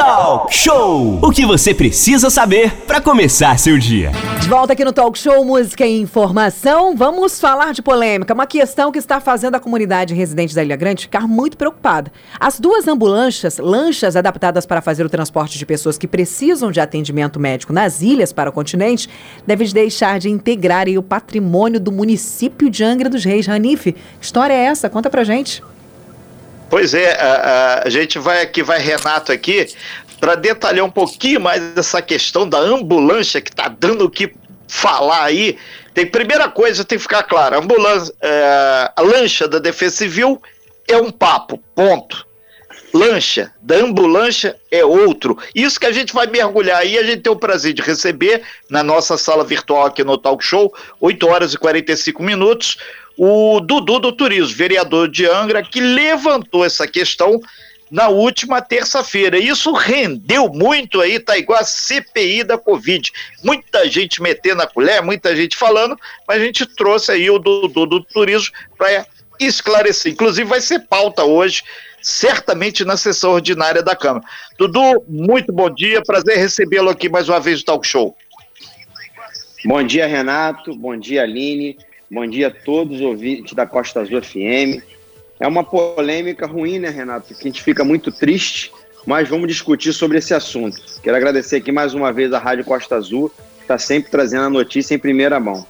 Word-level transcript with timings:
Talk 0.00 0.54
Show! 0.54 1.18
O 1.20 1.30
que 1.30 1.44
você 1.44 1.74
precisa 1.74 2.30
saber 2.30 2.72
para 2.86 3.02
começar 3.02 3.58
seu 3.58 3.76
dia. 3.76 4.10
De 4.40 4.48
volta 4.48 4.72
aqui 4.72 4.82
no 4.82 4.94
Talk 4.94 5.18
Show 5.18 5.44
Música 5.44 5.86
e 5.86 6.00
Informação, 6.00 6.96
vamos 6.96 7.38
falar 7.38 7.74
de 7.74 7.82
polêmica, 7.82 8.32
uma 8.32 8.46
questão 8.46 8.90
que 8.90 8.98
está 8.98 9.20
fazendo 9.20 9.56
a 9.56 9.60
comunidade 9.60 10.14
residente 10.14 10.54
da 10.54 10.64
Ilha 10.64 10.74
Grande 10.74 11.02
ficar 11.02 11.28
muito 11.28 11.54
preocupada. 11.58 12.10
As 12.40 12.58
duas 12.58 12.88
ambulâncias, 12.88 13.58
lanchas 13.58 14.16
adaptadas 14.16 14.64
para 14.64 14.80
fazer 14.80 15.04
o 15.04 15.10
transporte 15.10 15.58
de 15.58 15.66
pessoas 15.66 15.98
que 15.98 16.08
precisam 16.08 16.72
de 16.72 16.80
atendimento 16.80 17.38
médico 17.38 17.70
nas 17.70 18.00
ilhas 18.00 18.32
para 18.32 18.48
o 18.48 18.54
continente, 18.54 19.06
devem 19.46 19.68
deixar 19.68 20.18
de 20.18 20.30
integrar 20.30 20.88
o 20.88 21.02
patrimônio 21.02 21.78
do 21.78 21.92
município 21.92 22.70
de 22.70 22.82
Angra 22.82 23.10
dos 23.10 23.22
Reis. 23.22 23.46
Ranife, 23.46 23.92
que 23.92 24.24
história 24.24 24.54
é 24.54 24.64
essa? 24.64 24.88
Conta 24.88 25.10
pra 25.10 25.24
gente. 25.24 25.62
Pois 26.70 26.94
é, 26.94 27.20
a, 27.20 27.82
a, 27.84 27.90
gente 27.90 28.16
vai 28.16 28.40
aqui, 28.42 28.62
vai 28.62 28.78
Renato 28.78 29.32
aqui, 29.32 29.66
para 30.20 30.36
detalhar 30.36 30.84
um 30.84 30.90
pouquinho 30.90 31.40
mais 31.40 31.76
essa 31.76 32.00
questão 32.00 32.48
da 32.48 32.58
ambulância 32.58 33.40
que 33.40 33.50
está 33.50 33.66
dando 33.66 34.04
o 34.04 34.10
que 34.10 34.32
falar 34.68 35.24
aí. 35.24 35.58
Tem 35.92 36.06
primeira 36.06 36.48
coisa 36.48 36.84
tem 36.84 36.96
que 36.96 37.02
ficar 37.02 37.24
claro, 37.24 37.56
a 37.56 37.58
ambulância, 37.58 38.14
é, 38.22 38.92
a 38.94 39.02
lancha 39.02 39.48
da 39.48 39.58
Defesa 39.58 39.96
Civil 39.96 40.40
é 40.86 40.96
um 40.96 41.10
papo, 41.10 41.58
ponto. 41.74 42.24
Lancha 42.94 43.52
da 43.60 43.76
ambulância 43.76 44.56
é 44.70 44.84
outro. 44.84 45.36
Isso 45.54 45.78
que 45.78 45.86
a 45.86 45.92
gente 45.92 46.12
vai 46.12 46.26
mergulhar 46.26 46.78
aí, 46.78 46.98
a 46.98 47.02
gente 47.02 47.22
tem 47.22 47.32
o 47.32 47.36
prazer 47.36 47.72
de 47.72 47.82
receber 47.82 48.42
na 48.68 48.82
nossa 48.82 49.18
sala 49.18 49.44
virtual 49.44 49.86
aqui 49.86 50.04
no 50.04 50.16
Talk 50.16 50.44
Show, 50.44 50.72
8 51.00 51.26
horas 51.26 51.54
e 51.54 51.58
45 51.58 52.22
minutos, 52.22 52.76
o 53.16 53.60
Dudu 53.60 53.98
do 53.98 54.12
Turismo, 54.12 54.56
vereador 54.56 55.08
de 55.08 55.26
Angra, 55.26 55.62
que 55.62 55.80
levantou 55.80 56.64
essa 56.64 56.86
questão 56.86 57.40
na 57.90 58.08
última 58.08 58.62
terça-feira. 58.62 59.36
Isso 59.36 59.72
rendeu 59.72 60.48
muito 60.48 61.00
aí, 61.00 61.18
tá 61.18 61.36
igual 61.36 61.58
a 61.58 61.64
CPI 61.64 62.44
da 62.44 62.56
Covid. 62.56 63.10
Muita 63.42 63.88
gente 63.88 64.22
metendo 64.22 64.62
a 64.62 64.66
colher, 64.66 65.02
muita 65.02 65.34
gente 65.34 65.56
falando, 65.56 65.98
mas 66.26 66.40
a 66.40 66.44
gente 66.44 66.64
trouxe 66.64 67.10
aí 67.10 67.28
o 67.28 67.38
Dudu 67.38 67.86
do 67.86 68.04
Turismo 68.04 68.52
para 68.78 69.04
esclarecer. 69.40 70.12
Inclusive 70.12 70.48
vai 70.48 70.60
ser 70.60 70.80
pauta 70.80 71.24
hoje, 71.24 71.64
certamente 72.00 72.84
na 72.84 72.96
sessão 72.96 73.32
ordinária 73.32 73.82
da 73.82 73.96
Câmara. 73.96 74.24
Dudu, 74.56 75.04
muito 75.08 75.52
bom 75.52 75.68
dia, 75.68 76.00
prazer 76.02 76.36
recebê-lo 76.36 76.90
aqui 76.90 77.08
mais 77.08 77.28
uma 77.28 77.40
vez 77.40 77.58
no 77.60 77.64
Talk 77.64 77.86
Show. 77.86 78.16
Bom 79.64 79.82
dia, 79.82 80.06
Renato. 80.06 80.74
Bom 80.74 80.96
dia, 80.96 81.22
Aline. 81.22 81.76
Bom 82.12 82.26
dia 82.26 82.48
a 82.48 82.50
todos 82.50 82.96
os 82.96 83.02
ouvintes 83.02 83.54
da 83.54 83.64
Costa 83.64 84.00
Azul 84.00 84.20
FM. 84.20 84.82
É 85.38 85.46
uma 85.46 85.62
polêmica 85.62 86.44
ruim, 86.44 86.80
né, 86.80 86.90
Renato? 86.90 87.32
Que 87.32 87.34
a 87.34 87.44
gente 87.44 87.62
fica 87.62 87.84
muito 87.84 88.10
triste, 88.10 88.72
mas 89.06 89.28
vamos 89.28 89.46
discutir 89.46 89.92
sobre 89.92 90.18
esse 90.18 90.34
assunto. 90.34 90.76
Quero 91.04 91.16
agradecer 91.16 91.58
aqui 91.58 91.70
mais 91.70 91.94
uma 91.94 92.12
vez 92.12 92.32
a 92.32 92.38
Rádio 92.40 92.64
Costa 92.64 92.96
Azul, 92.96 93.30
que 93.58 93.62
está 93.62 93.78
sempre 93.78 94.10
trazendo 94.10 94.46
a 94.46 94.50
notícia 94.50 94.92
em 94.92 94.98
primeira 94.98 95.38
mão. 95.38 95.64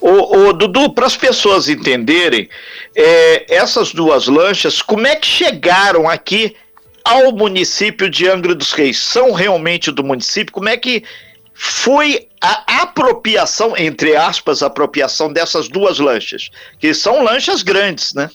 Ô, 0.00 0.46
ô 0.46 0.52
Dudu, 0.52 0.94
para 0.94 1.06
as 1.06 1.16
pessoas 1.16 1.68
entenderem, 1.68 2.48
é, 2.94 3.52
essas 3.52 3.92
duas 3.92 4.28
lanchas, 4.28 4.80
como 4.80 5.08
é 5.08 5.16
que 5.16 5.26
chegaram 5.26 6.08
aqui 6.08 6.54
ao 7.02 7.32
município 7.32 8.08
de 8.08 8.28
Angra 8.28 8.54
dos 8.54 8.72
Reis? 8.72 8.96
São 8.96 9.32
realmente 9.32 9.90
do 9.90 10.04
município? 10.04 10.52
Como 10.52 10.68
é 10.68 10.76
que 10.76 11.02
foi 11.64 12.26
a 12.40 12.82
apropriação, 12.82 13.76
entre 13.76 14.16
aspas, 14.16 14.64
apropriação 14.64 15.32
dessas 15.32 15.68
duas 15.68 16.00
lanchas, 16.00 16.50
que 16.76 16.92
são 16.92 17.22
lanchas 17.22 17.62
grandes, 17.62 18.12
né? 18.14 18.28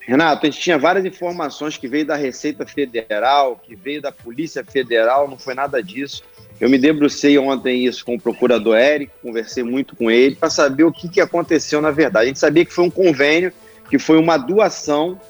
Renato, 0.00 0.44
a 0.44 0.50
gente 0.50 0.60
tinha 0.60 0.76
várias 0.76 1.04
informações 1.04 1.76
que 1.76 1.86
veio 1.86 2.04
da 2.04 2.16
Receita 2.16 2.66
Federal, 2.66 3.54
que 3.64 3.76
veio 3.76 4.02
da 4.02 4.10
Polícia 4.10 4.64
Federal, 4.64 5.30
não 5.30 5.38
foi 5.38 5.54
nada 5.54 5.80
disso. 5.80 6.24
Eu 6.60 6.68
me 6.68 6.76
debrucei 6.76 7.38
ontem 7.38 7.86
isso 7.86 8.04
com 8.04 8.16
o 8.16 8.20
procurador 8.20 8.76
Érico, 8.76 9.14
conversei 9.22 9.62
muito 9.62 9.94
com 9.94 10.10
ele 10.10 10.34
para 10.34 10.50
saber 10.50 10.82
o 10.82 10.92
que, 10.92 11.08
que 11.08 11.20
aconteceu 11.20 11.80
na 11.80 11.92
verdade. 11.92 12.24
A 12.24 12.28
gente 12.28 12.40
sabia 12.40 12.64
que 12.64 12.72
foi 12.72 12.84
um 12.84 12.90
convênio, 12.90 13.52
que 13.88 13.96
foi 13.96 14.18
uma 14.18 14.36
doação 14.36 15.20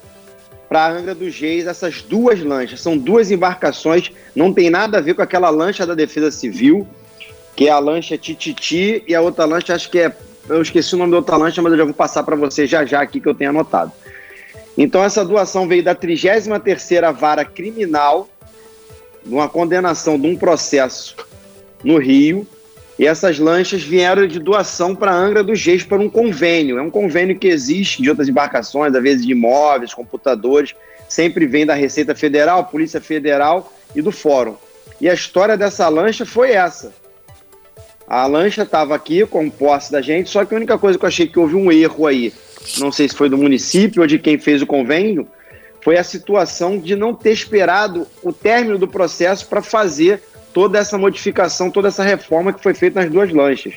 para 0.67 0.87
Angra 0.87 1.15
dos 1.15 1.37
Reis 1.39 1.67
essas 1.67 2.01
duas 2.01 2.41
lanchas. 2.41 2.81
São 2.81 2.97
duas 2.97 3.31
embarcações, 3.31 4.11
não 4.35 4.53
tem 4.53 4.69
nada 4.69 4.97
a 4.97 5.01
ver 5.01 5.13
com 5.13 5.21
aquela 5.21 5.49
lancha 5.49 5.85
da 5.85 5.93
Defesa 5.93 6.31
Civil, 6.31 6.87
que 7.55 7.67
é 7.67 7.71
a 7.71 7.79
lancha 7.79 8.17
Tititi, 8.17 9.03
e 9.07 9.15
a 9.15 9.21
outra 9.21 9.45
lancha, 9.45 9.73
acho 9.73 9.89
que 9.89 9.99
é. 9.99 10.15
Eu 10.47 10.61
esqueci 10.61 10.93
o 10.93 10.97
nome 10.97 11.11
da 11.11 11.17
outra 11.17 11.37
lancha, 11.37 11.61
mas 11.61 11.71
eu 11.71 11.77
já 11.77 11.85
vou 11.85 11.93
passar 11.93 12.23
para 12.23 12.35
você 12.35 12.67
já 12.67 12.85
já 12.85 13.01
aqui 13.01 13.19
que 13.19 13.27
eu 13.27 13.33
tenho 13.33 13.49
anotado. 13.49 13.91
Então, 14.77 15.03
essa 15.03 15.23
doação 15.23 15.67
veio 15.67 15.83
da 15.83 15.95
33 15.95 16.47
Vara 17.17 17.45
Criminal, 17.45 18.29
uma 19.25 19.49
condenação 19.49 20.19
de 20.19 20.27
um 20.27 20.35
processo 20.35 21.15
no 21.83 21.97
Rio, 21.97 22.45
e 22.97 23.05
essas 23.05 23.37
lanchas 23.37 23.83
vieram 23.83 24.25
de 24.25 24.39
doação 24.39 24.95
para 24.95 25.13
Angra 25.13 25.43
dos 25.43 25.63
Reis 25.63 25.83
para 25.83 25.99
um 25.99 26.09
convênio. 26.09 26.77
É 26.77 26.81
um 26.81 26.89
convênio 26.89 27.37
que 27.37 27.47
existe 27.47 28.01
de 28.01 28.09
outras 28.09 28.29
embarcações, 28.29 28.95
às 28.95 29.03
vezes 29.03 29.25
de 29.25 29.33
imóveis, 29.33 29.93
computadores, 29.93 30.73
sempre 31.09 31.45
vem 31.45 31.65
da 31.65 31.73
Receita 31.73 32.15
Federal, 32.15 32.65
Polícia 32.65 33.01
Federal 33.01 33.71
e 33.93 34.01
do 34.01 34.11
Fórum. 34.11 34.55
E 34.99 35.09
a 35.09 35.13
história 35.13 35.57
dessa 35.57 35.87
lancha 35.89 36.25
foi 36.25 36.51
essa. 36.51 36.93
A 38.07 38.25
lancha 38.27 38.61
estava 38.61 38.95
aqui 38.95 39.25
com 39.25 39.49
posse 39.49 39.91
da 39.91 40.01
gente, 40.01 40.29
só 40.29 40.45
que 40.45 40.53
a 40.53 40.57
única 40.57 40.77
coisa 40.77 40.97
que 40.97 41.03
eu 41.03 41.07
achei 41.07 41.27
que 41.27 41.39
houve 41.39 41.55
um 41.55 41.71
erro 41.71 42.07
aí, 42.07 42.31
não 42.77 42.91
sei 42.91 43.09
se 43.09 43.15
foi 43.15 43.27
do 43.27 43.37
município 43.37 44.01
ou 44.01 44.07
de 44.07 44.19
quem 44.19 44.37
fez 44.37 44.61
o 44.61 44.67
convênio, 44.67 45.27
foi 45.81 45.97
a 45.97 46.03
situação 46.03 46.79
de 46.79 46.95
não 46.95 47.13
ter 47.13 47.31
esperado 47.31 48.07
o 48.23 48.31
término 48.31 48.77
do 48.77 48.87
processo 48.87 49.47
para 49.47 49.61
fazer 49.61 50.21
toda 50.55 50.79
essa 50.79 50.97
modificação, 50.97 51.69
toda 51.69 51.89
essa 51.89 52.01
reforma 52.01 52.53
que 52.53 52.63
foi 52.63 52.73
feita 52.73 53.01
nas 53.01 53.11
duas 53.11 53.29
lanchas. 53.29 53.73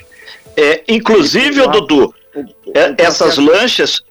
É, 0.55 0.81
inclusive, 0.87 1.59
o 1.59 1.67
Dudu, 1.67 2.15
o, 2.33 2.39
o, 2.39 2.45
é, 2.73 2.95
essas 2.97 3.37
lanchas, 3.37 4.01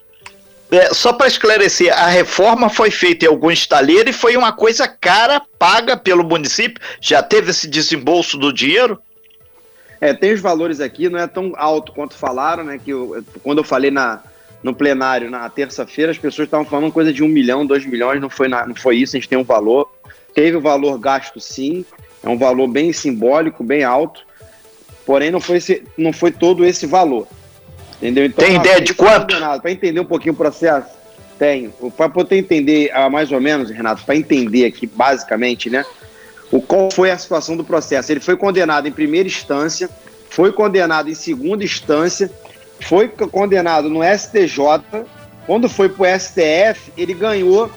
é, 0.70 0.92
só 0.92 1.14
para 1.14 1.28
esclarecer, 1.28 1.90
a 1.90 2.08
reforma 2.08 2.68
foi 2.68 2.90
feita 2.90 3.24
em 3.24 3.28
algum 3.28 3.50
estaleiro 3.50 4.10
e 4.10 4.12
foi 4.12 4.36
uma 4.36 4.52
coisa 4.52 4.86
cara, 4.86 5.40
paga 5.58 5.96
pelo 5.96 6.22
município? 6.22 6.78
Já 7.00 7.22
teve 7.22 7.52
esse 7.52 7.66
desembolso 7.66 8.36
do 8.36 8.52
dinheiro? 8.52 9.00
É, 9.98 10.12
tem 10.12 10.34
os 10.34 10.40
valores 10.40 10.78
aqui, 10.78 11.08
não 11.08 11.18
é 11.18 11.26
tão 11.26 11.54
alto 11.56 11.92
quanto 11.92 12.14
falaram, 12.14 12.64
né? 12.64 12.78
Que 12.78 12.90
eu, 12.90 13.24
quando 13.42 13.58
eu 13.58 13.64
falei 13.64 13.90
na, 13.90 14.22
no 14.62 14.74
plenário 14.74 15.30
na 15.30 15.48
terça-feira, 15.48 16.12
as 16.12 16.18
pessoas 16.18 16.46
estavam 16.46 16.66
falando 16.66 16.92
coisa 16.92 17.14
de 17.14 17.24
um 17.24 17.28
milhão, 17.28 17.64
dois 17.64 17.86
milhões, 17.86 18.20
não 18.20 18.28
foi, 18.28 18.46
na, 18.46 18.66
não 18.66 18.74
foi 18.74 18.96
isso, 18.96 19.16
a 19.16 19.18
gente 19.18 19.28
tem 19.28 19.38
um 19.38 19.42
valor. 19.42 19.90
Teve 20.34 20.58
o 20.58 20.60
valor 20.60 20.98
gasto 20.98 21.40
sim, 21.40 21.82
é 22.22 22.28
um 22.28 22.38
valor 22.38 22.68
bem 22.68 22.92
simbólico, 22.92 23.62
bem 23.62 23.84
alto, 23.84 24.22
porém 25.06 25.30
não 25.30 25.40
foi, 25.40 25.56
esse, 25.56 25.82
não 25.96 26.12
foi 26.12 26.30
todo 26.30 26.64
esse 26.64 26.86
valor. 26.86 27.26
Entendeu? 27.96 28.26
Então, 28.26 28.44
Tem 28.44 28.56
ideia 28.56 28.80
de 28.80 28.94
quanto? 28.94 29.34
Para 29.60 29.70
entender 29.70 30.00
um 30.00 30.04
pouquinho 30.04 30.34
o 30.34 30.36
processo, 30.36 30.88
tenho. 31.38 31.72
Para 31.96 32.08
poder 32.08 32.36
entender 32.36 32.90
ah, 32.92 33.10
mais 33.10 33.32
ou 33.32 33.40
menos, 33.40 33.70
Renato, 33.70 34.04
para 34.04 34.16
entender 34.16 34.66
aqui 34.66 34.86
basicamente, 34.86 35.68
né? 35.68 35.84
O 36.50 36.62
qual 36.62 36.90
foi 36.90 37.10
a 37.10 37.18
situação 37.18 37.56
do 37.56 37.64
processo? 37.64 38.10
Ele 38.10 38.20
foi 38.20 38.36
condenado 38.36 38.88
em 38.88 38.92
primeira 38.92 39.28
instância, 39.28 39.90
foi 40.30 40.52
condenado 40.52 41.10
em 41.10 41.14
segunda 41.14 41.64
instância, 41.64 42.30
foi 42.80 43.08
condenado 43.08 43.88
no 43.88 44.00
STJ. 44.02 45.04
Quando 45.46 45.68
foi 45.68 45.88
para 45.88 46.14
o 46.14 46.20
STF, 46.20 46.92
ele 46.96 47.14
ganhou 47.14 47.70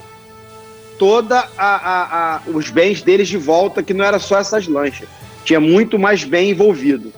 toda 1.02 1.50
a, 1.58 1.66
a, 1.66 2.36
a, 2.36 2.42
os 2.46 2.70
bens 2.70 3.02
deles 3.02 3.28
de 3.28 3.36
volta, 3.36 3.82
que 3.82 3.92
não 3.92 4.06
era 4.06 4.20
só 4.20 4.38
essas 4.38 4.68
lanchas. 4.68 5.10
Tinha 5.44 5.60
muito 5.60 5.98
mais 5.98 6.24
bem 6.24 6.52
envolvido. 6.52 7.12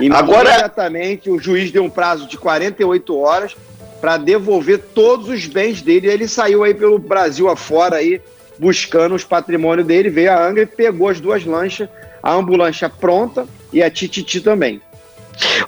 E 0.00 0.10
Agora... 0.10 0.48
imediatamente 0.48 1.30
o 1.30 1.38
juiz 1.38 1.70
deu 1.70 1.84
um 1.84 1.88
prazo 1.88 2.26
de 2.26 2.36
48 2.36 3.16
horas 3.16 3.56
para 4.00 4.16
devolver 4.16 4.80
todos 4.92 5.28
os 5.28 5.46
bens 5.46 5.80
dele. 5.80 6.08
Ele 6.08 6.26
saiu 6.26 6.64
aí 6.64 6.74
pelo 6.74 6.98
Brasil 6.98 7.48
afora 7.48 7.98
aí 7.98 8.20
buscando 8.58 9.14
os 9.14 9.22
patrimônios 9.22 9.86
dele, 9.86 10.10
veio 10.10 10.32
a 10.32 10.44
Angra 10.44 10.64
e 10.64 10.66
pegou 10.66 11.08
as 11.08 11.20
duas 11.20 11.44
lanchas, 11.44 11.88
a 12.20 12.32
ambulância 12.32 12.90
pronta 12.90 13.46
e 13.72 13.80
a 13.80 13.88
Tititi 13.88 14.40
também. 14.40 14.82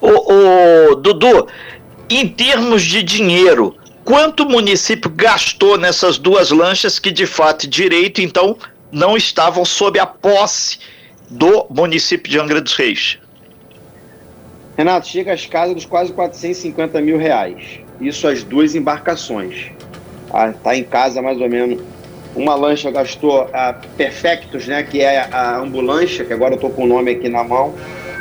O, 0.00 0.90
o 0.90 0.96
Dudu, 0.96 1.46
em 2.10 2.26
termos 2.26 2.82
de 2.82 3.04
dinheiro, 3.04 3.76
quanto 4.08 4.44
o 4.44 4.49
município 4.49 5.10
gastou 5.14 5.76
nessas 5.76 6.16
duas 6.16 6.50
lanchas 6.50 6.99
que 6.99 7.10
de 7.10 7.26
fato 7.26 7.69
direito 7.69 8.22
então 8.22 8.56
não 8.90 9.19
estavam 9.19 9.66
sob 9.66 9.99
a 9.99 10.06
posse 10.06 10.78
do 11.28 11.66
município 11.69 12.32
de 12.32 12.38
Angra 12.38 12.58
dos 12.58 12.75
Reis? 12.75 13.19
Renato, 14.78 15.06
chega 15.08 15.34
às 15.34 15.44
casas 15.44 15.75
dos 15.75 15.84
quase 15.84 16.10
450 16.14 17.02
mil 17.02 17.19
reais. 17.19 17.81
Isso 18.00 18.26
as 18.26 18.43
duas 18.43 18.75
embarcações. 18.75 19.66
Ah, 20.32 20.55
tá 20.55 20.75
em 20.75 20.84
casa 20.84 21.20
mais 21.20 21.38
ou 21.38 21.50
menos. 21.50 21.82
Uma 22.34 22.55
lancha 22.55 22.90
gastou 22.90 23.46
a 23.52 23.75
Perfectos, 23.75 24.66
né, 24.66 24.82
que 24.84 25.02
é 25.02 25.28
a 25.31 25.58
ambulância, 25.58 26.25
que 26.25 26.32
agora 26.32 26.55
eu 26.55 26.58
tô 26.58 26.70
com 26.70 26.84
o 26.84 26.87
nome 26.87 27.10
aqui 27.10 27.28
na 27.28 27.44
mão. 27.44 27.75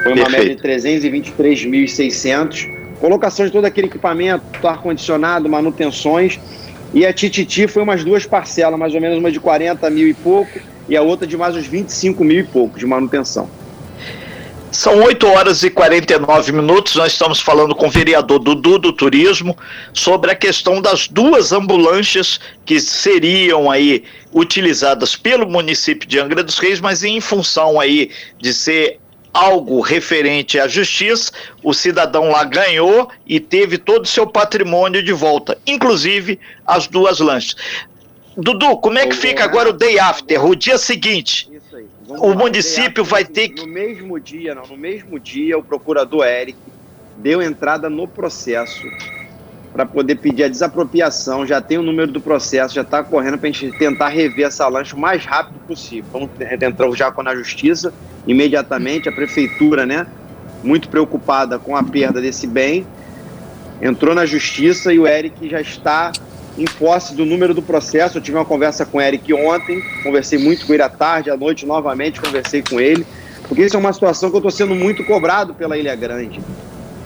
Foi 0.04 0.12
uma 0.12 0.26
Perfeito. 0.26 0.62
média 0.62 0.82
de 0.82 1.00
323.600 1.32 2.77
colocação 3.00 3.46
de 3.46 3.52
todo 3.52 3.66
aquele 3.66 3.88
equipamento, 3.88 4.68
ar-condicionado, 4.68 5.48
manutenções, 5.50 6.40
E 6.94 7.06
a 7.06 7.12
Tititi 7.12 7.68
foi 7.68 7.84
umas 7.84 8.04
duas 8.04 8.26
parcelas, 8.26 8.80
mais 8.80 8.96
ou 8.96 9.02
menos 9.02 9.18
uma 9.18 9.30
de 9.30 9.40
40 9.40 9.90
mil 9.90 10.08
e 10.08 10.14
pouco 10.14 10.60
e 10.88 10.96
a 10.96 11.02
outra 11.02 11.28
de 11.28 11.36
mais 11.36 11.56
uns 11.56 11.68
25 11.68 12.24
mil 12.24 12.40
e 12.40 12.44
pouco 12.44 12.80
de 12.80 12.86
manutenção. 12.86 13.50
São 14.72 15.02
8 15.02 15.26
horas 15.28 15.64
e 15.64 15.70
49 15.70 16.52
minutos. 16.52 16.96
Nós 16.96 17.14
estamos 17.14 17.40
falando 17.40 17.74
com 17.74 17.88
o 17.88 17.90
vereador 17.90 18.40
Dudu 18.40 18.78
do 18.78 18.94
Turismo 18.94 19.58
sobre 19.94 20.32
a 20.32 20.36
questão 20.36 20.82
das 20.82 21.08
duas 21.08 21.52
ambulâncias 21.52 22.40
que 22.66 22.80
seriam 22.80 23.72
aí 23.72 24.04
utilizadas 24.34 25.16
pelo 25.16 25.50
município 25.50 26.08
de 26.08 26.20
Angra 26.20 26.44
dos 26.44 26.60
Reis, 26.60 26.80
mas 26.80 27.04
em 27.04 27.20
função 27.20 27.80
aí 27.80 28.12
de 28.40 28.54
ser 28.54 29.00
algo 29.38 29.82
referente 29.82 30.60
à 30.60 30.68
justiça, 30.68 31.32
o 31.64 31.74
cidadão 31.74 32.30
lá 32.30 32.44
ganhou 32.44 33.10
e 33.26 33.40
teve 33.40 33.78
todo 33.78 34.04
o 34.04 34.08
seu 34.08 34.26
patrimônio 34.26 35.04
de 35.04 35.14
volta, 35.14 35.58
inclusive 35.66 36.40
as 36.66 36.88
duas 36.88 37.20
lanchas. 37.20 37.56
Dudu, 38.36 38.78
como 38.78 38.98
é 38.98 39.08
que 39.08 39.16
fica 39.16 39.44
agora 39.44 39.70
o 39.70 39.74
day 39.74 40.00
after, 40.00 40.44
o 40.44 40.56
dia 40.56 40.78
seguinte? 40.78 41.50
o 42.08 42.34
município 42.34 43.04
vai 43.04 43.26
ter 43.26 43.50
que. 43.50 43.62
No 43.62 43.68
mesmo 43.68 44.20
dia, 44.20 44.56
não, 44.56 44.66
no 44.66 44.78
mesmo 44.78 45.20
dia, 45.20 45.58
o 45.58 45.64
procurador 45.64 46.26
Eric 46.26 46.58
deu 47.18 47.42
entrada 47.42 47.90
no 47.90 48.08
processo 48.08 48.88
para 49.78 49.86
poder 49.86 50.16
pedir 50.16 50.44
a 50.44 50.48
desapropriação. 50.48 51.46
Já 51.46 51.62
tem 51.62 51.78
o 51.78 51.84
número 51.84 52.12
do 52.12 52.20
processo, 52.20 52.74
já 52.74 52.82
está 52.82 53.04
correndo 53.04 53.38
para 53.38 53.48
a 53.48 53.52
gente 53.52 53.78
tentar 53.78 54.08
rever 54.08 54.48
essa 54.48 54.68
lancha 54.68 54.96
o 54.96 55.00
mais 55.00 55.24
rápido 55.24 55.60
possível. 55.68 56.06
Vamos 56.12 56.32
entrar 56.42 56.92
já 56.94 57.12
com 57.12 57.22
a 57.22 57.36
justiça 57.36 57.94
imediatamente. 58.26 59.08
A 59.08 59.12
prefeitura, 59.12 59.86
né, 59.86 60.08
muito 60.64 60.90
preocupada 60.90 61.60
com 61.60 61.76
a 61.76 61.84
perda 61.84 62.20
desse 62.20 62.48
bem, 62.48 62.88
entrou 63.80 64.16
na 64.16 64.26
justiça 64.26 64.92
e 64.92 64.98
o 64.98 65.06
Eric 65.06 65.48
já 65.48 65.62
está 65.62 66.12
em 66.58 66.66
posse 66.66 67.14
do 67.14 67.24
número 67.24 67.54
do 67.54 67.62
processo. 67.62 68.18
Eu 68.18 68.22
tive 68.22 68.36
uma 68.36 68.46
conversa 68.46 68.84
com 68.84 68.98
o 68.98 69.02
Eric 69.02 69.32
ontem, 69.32 69.84
conversei 70.02 70.40
muito 70.40 70.66
com 70.66 70.74
ele 70.74 70.82
à 70.82 70.90
tarde, 70.90 71.30
à 71.30 71.38
noite 71.38 71.68
novamente 71.68 72.20
conversei 72.20 72.64
com 72.68 72.82
ele, 72.82 73.06
porque 73.48 73.64
isso 73.64 73.76
é 73.76 73.80
uma 73.80 73.94
situação 73.94 74.32
que 74.32 74.38
eu 74.38 74.40
estou 74.40 74.50
sendo 74.50 74.74
muito 74.74 75.04
cobrado 75.04 75.54
pela 75.54 75.78
Ilha 75.78 75.96
Grande. 75.96 76.42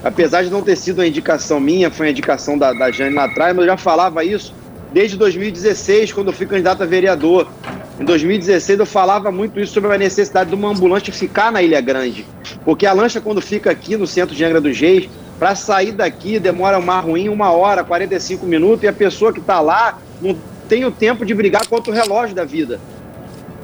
Apesar 0.03 0.44
de 0.44 0.50
não 0.50 0.62
ter 0.62 0.75
sido 0.75 1.00
uma 1.00 1.07
indicação 1.07 1.59
minha, 1.59 1.92
foi 1.92 2.07
uma 2.07 2.12
indicação 2.12 2.57
da, 2.57 2.74
da 2.74 2.92
Jane 2.92 3.15
lá 3.15 3.25
atrás, 3.25 3.56
mas 3.56 3.65
eu 3.65 3.71
já 3.71 3.77
falava 3.77 4.24
isso 4.24 4.53
desde 4.92 5.15
2016, 5.18 6.12
quando 6.12 6.27
eu 6.27 6.33
fui 6.33 6.45
candidato 6.45 6.81
a 6.83 6.86
vereador. 6.86 7.48
Em 8.00 8.03
2016 8.03 8.80
eu 8.80 8.86
falava 8.86 9.31
muito 9.31 9.59
isso 9.59 9.74
sobre 9.74 9.94
a 9.94 9.98
necessidade 9.98 10.50
de 10.50 10.56
uma 10.56 10.69
ambulância 10.69 11.13
ficar 11.13 11.51
na 11.51 11.62
Ilha 11.62 11.80
Grande. 11.80 12.25
Porque 12.65 12.86
a 12.86 12.94
lancha, 12.94 13.21
quando 13.21 13.42
fica 13.42 13.69
aqui 13.69 13.95
no 13.95 14.07
centro 14.07 14.36
de 14.36 14.44
Angra 14.44 14.59
dos 14.59 14.77
Reis, 14.80 15.07
para 15.38 15.56
sair 15.56 15.92
daqui 15.92 16.39
demora 16.39 16.77
uma 16.77 17.00
ruim 17.00 17.30
uma 17.30 17.51
hora, 17.51 17.83
45 17.83 18.45
minutos, 18.45 18.83
e 18.83 18.88
a 18.88 18.94
pessoa 18.94 19.31
que 19.31 19.39
está 19.39 19.59
lá 19.59 20.00
não 20.21 20.36
tem 20.68 20.86
o 20.86 20.92
tempo 20.92 21.25
de 21.25 21.33
brigar 21.33 21.68
contra 21.68 21.92
o 21.92 21.95
relógio 21.95 22.36
da 22.36 22.44
vida. 22.44 22.80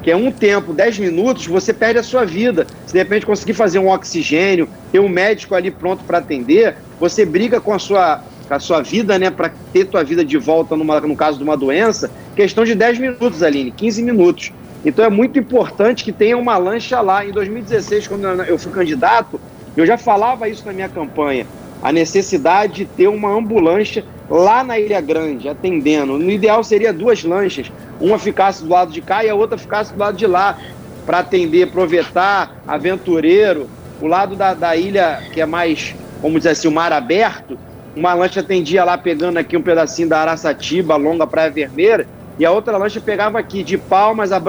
Que 0.08 0.12
é 0.12 0.16
um 0.16 0.32
tempo, 0.32 0.72
10 0.72 1.00
minutos, 1.00 1.46
você 1.46 1.70
perde 1.70 1.98
a 1.98 2.02
sua 2.02 2.24
vida. 2.24 2.66
Se 2.86 2.94
de 2.94 2.98
repente 2.98 3.26
conseguir 3.26 3.52
fazer 3.52 3.78
um 3.78 3.90
oxigênio, 3.90 4.66
ter 4.90 5.00
um 5.00 5.06
médico 5.06 5.54
ali 5.54 5.70
pronto 5.70 6.02
para 6.02 6.16
atender, 6.16 6.76
você 6.98 7.26
briga 7.26 7.60
com 7.60 7.74
a 7.74 7.78
sua, 7.78 8.22
com 8.48 8.54
a 8.54 8.58
sua 8.58 8.80
vida, 8.80 9.18
né, 9.18 9.28
para 9.30 9.52
ter 9.70 9.84
tua 9.84 10.02
vida 10.02 10.24
de 10.24 10.38
volta 10.38 10.74
numa, 10.74 10.98
no 10.98 11.14
caso 11.14 11.36
de 11.36 11.44
uma 11.44 11.58
doença, 11.58 12.10
questão 12.34 12.64
de 12.64 12.74
10 12.74 12.98
minutos, 12.98 13.42
Aline, 13.42 13.70
15 13.70 14.02
minutos. 14.02 14.50
Então 14.82 15.04
é 15.04 15.10
muito 15.10 15.38
importante 15.38 16.02
que 16.02 16.10
tenha 16.10 16.38
uma 16.38 16.56
lancha 16.56 17.02
lá. 17.02 17.26
Em 17.26 17.30
2016, 17.30 18.06
quando 18.06 18.24
eu 18.44 18.58
fui 18.58 18.72
candidato, 18.72 19.38
eu 19.76 19.84
já 19.84 19.98
falava 19.98 20.48
isso 20.48 20.64
na 20.64 20.72
minha 20.72 20.88
campanha 20.88 21.46
a 21.82 21.92
necessidade 21.92 22.72
de 22.74 22.84
ter 22.86 23.08
uma 23.08 23.30
ambulância 23.30 24.04
lá 24.30 24.62
na 24.62 24.78
Ilha 24.78 25.00
Grande, 25.00 25.48
atendendo. 25.48 26.18
No 26.18 26.30
ideal 26.30 26.62
seria 26.62 26.92
duas 26.92 27.24
lanchas, 27.24 27.70
uma 28.00 28.18
ficasse 28.18 28.62
do 28.62 28.70
lado 28.70 28.92
de 28.92 29.00
cá 29.00 29.24
e 29.24 29.30
a 29.30 29.34
outra 29.34 29.56
ficasse 29.56 29.92
do 29.92 29.98
lado 29.98 30.16
de 30.16 30.26
lá, 30.26 30.58
para 31.06 31.20
atender, 31.20 31.64
aproveitar, 31.64 32.60
aventureiro. 32.66 33.68
O 34.00 34.06
lado 34.06 34.36
da, 34.36 34.54
da 34.54 34.76
ilha, 34.76 35.22
que 35.32 35.40
é 35.40 35.46
mais, 35.46 35.94
vamos 36.20 36.38
dizer 36.38 36.50
assim, 36.50 36.68
o 36.68 36.72
mar 36.72 36.92
aberto, 36.92 37.58
uma 37.96 38.14
lancha 38.14 38.40
atendia 38.40 38.84
lá 38.84 38.96
pegando 38.96 39.38
aqui 39.38 39.56
um 39.56 39.62
pedacinho 39.62 40.08
da 40.08 40.20
Araçatiba, 40.20 40.94
longa 40.96 41.26
Praia 41.26 41.50
Vermelha, 41.50 42.06
e 42.38 42.46
a 42.46 42.52
outra 42.52 42.76
lancha 42.76 43.00
pegava 43.00 43.38
aqui 43.38 43.64
de 43.64 43.76
Palmas 43.76 44.30
a 44.30 44.40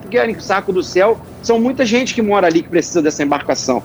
porque 0.00 0.18
era 0.18 0.28
em 0.28 0.40
Saco 0.40 0.72
do 0.72 0.82
Céu. 0.82 1.20
São 1.40 1.60
muita 1.60 1.86
gente 1.86 2.14
que 2.14 2.20
mora 2.20 2.48
ali 2.48 2.62
que 2.62 2.68
precisa 2.68 3.00
dessa 3.00 3.22
embarcação. 3.22 3.82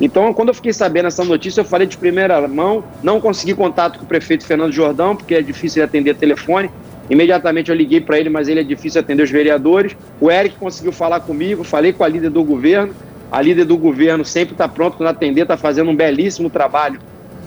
Então, 0.00 0.32
quando 0.32 0.48
eu 0.48 0.54
fiquei 0.54 0.72
sabendo 0.72 1.08
essa 1.08 1.24
notícia, 1.24 1.60
eu 1.60 1.64
falei 1.64 1.86
de 1.86 1.98
primeira 1.98 2.48
mão, 2.48 2.82
não 3.02 3.20
consegui 3.20 3.54
contato 3.54 3.98
com 3.98 4.04
o 4.04 4.08
prefeito 4.08 4.46
Fernando 4.46 4.72
Jordão, 4.72 5.14
porque 5.14 5.34
é 5.34 5.42
difícil 5.42 5.84
atender 5.84 6.14
telefone. 6.16 6.70
Imediatamente 7.10 7.70
eu 7.70 7.76
liguei 7.76 8.00
para 8.00 8.18
ele, 8.18 8.30
mas 8.30 8.48
ele 8.48 8.60
é 8.60 8.62
difícil 8.62 9.00
atender 9.00 9.22
os 9.22 9.30
vereadores. 9.30 9.94
O 10.20 10.30
Eric 10.30 10.56
conseguiu 10.56 10.92
falar 10.92 11.20
comigo, 11.20 11.64
falei 11.64 11.92
com 11.92 12.02
a 12.02 12.08
líder 12.08 12.30
do 12.30 12.42
governo. 12.42 12.94
A 13.30 13.42
líder 13.42 13.64
do 13.64 13.76
governo 13.76 14.24
sempre 14.24 14.54
está 14.54 14.66
pronta 14.66 14.96
para 14.96 15.10
atender, 15.10 15.42
está 15.42 15.56
fazendo 15.56 15.90
um 15.90 15.94
belíssimo 15.94 16.48
trabalho 16.48 16.98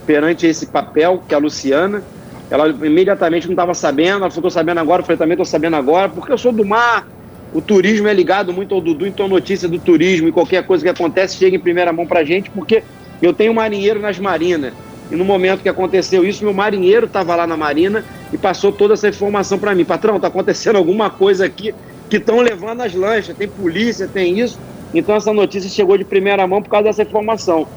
perante 0.05 0.45
esse 0.45 0.67
papel, 0.67 1.23
que 1.27 1.33
é 1.33 1.37
a 1.37 1.39
Luciana. 1.39 2.03
Ela 2.51 2.67
imediatamente 2.67 3.47
não 3.47 3.53
estava 3.53 3.73
sabendo, 3.73 4.17
ela 4.17 4.29
falou, 4.29 4.47
estou 4.47 4.51
sabendo 4.51 4.79
agora, 4.79 5.01
eu 5.01 5.05
falei, 5.05 5.17
também 5.17 5.33
estou 5.33 5.45
sabendo 5.45 5.75
agora, 5.75 6.07
porque 6.07 6.31
eu 6.31 6.37
sou 6.37 6.51
do 6.51 6.63
mar, 6.63 7.07
o 7.53 7.61
turismo 7.61 8.07
é 8.07 8.13
ligado 8.13 8.51
muito 8.51 8.73
ao 8.73 8.81
Dudu, 8.81 9.05
então 9.05 9.27
notícia 9.27 9.69
do 9.69 9.77
turismo 9.77 10.27
e 10.27 10.31
qualquer 10.31 10.65
coisa 10.65 10.83
que 10.83 10.89
acontece 10.89 11.37
chega 11.37 11.55
em 11.55 11.59
primeira 11.59 11.93
mão 11.93 12.07
pra 12.07 12.23
gente, 12.23 12.49
porque 12.49 12.83
eu 13.21 13.31
tenho 13.31 13.53
marinheiro 13.53 13.99
nas 13.99 14.17
marinas. 14.17 14.73
E 15.11 15.15
no 15.15 15.23
momento 15.23 15.61
que 15.61 15.69
aconteceu 15.69 16.25
isso, 16.25 16.43
meu 16.43 16.53
marinheiro 16.53 17.05
estava 17.05 17.35
lá 17.35 17.45
na 17.45 17.55
marina 17.55 18.03
e 18.31 18.37
passou 18.37 18.71
toda 18.71 18.95
essa 18.95 19.07
informação 19.07 19.59
para 19.59 19.75
mim. 19.75 19.85
Patrão, 19.85 20.19
tá 20.19 20.27
acontecendo 20.27 20.77
alguma 20.77 21.11
coisa 21.11 21.45
aqui 21.45 21.75
que 22.09 22.17
estão 22.17 22.39
levando 22.39 22.81
as 22.81 22.95
lanchas, 22.95 23.37
tem 23.37 23.47
polícia, 23.47 24.07
tem 24.07 24.39
isso. 24.39 24.57
Então 24.91 25.15
essa 25.15 25.31
notícia 25.31 25.69
chegou 25.69 25.97
de 25.97 26.03
primeira 26.03 26.47
mão 26.47 26.61
por 26.61 26.69
causa 26.69 26.85
dessa 26.85 27.03
informação. 27.03 27.67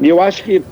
E 0.00 0.08
eu 0.08 0.20
acho 0.20 0.44
que, 0.44 0.62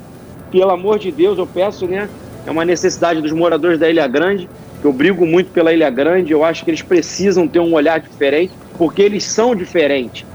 pelo 0.51 0.71
amor 0.71 0.99
de 0.99 1.11
Deus, 1.11 1.39
eu 1.39 1.47
peço, 1.47 1.87
né? 1.87 2.09
É 2.47 2.51
uma 2.51 2.65
necessidade 2.65 3.23
dos 3.23 3.33
moradores 3.33 3.79
da 3.79 3.89
Ilha 3.89 4.07
Grande 4.07 4.49
eu 4.83 4.93
brigo 4.93 5.25
muito 5.25 5.51
pela 5.51 5.73
Ilha 5.73 5.91
Grande, 5.91 6.33
eu 6.33 6.45
acho 6.45 6.65
que 6.65 6.71
eles 6.71 6.83
precisam 6.83 7.47
ter 7.47 7.61
um 7.61 7.73
olhar 7.73 8.01
diferente, 8.01 8.53
porque 8.77 9.03
eles 9.03 9.25
são 9.25 9.55
diferentes. 9.55 10.27